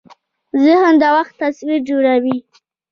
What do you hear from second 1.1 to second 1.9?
وخت تصور